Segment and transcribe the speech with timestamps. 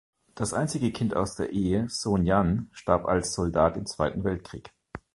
[0.33, 4.73] Das einzige Kind aus der Ehe, Sohn Jan, starb als Soldat im Zweiten Weltkrieg.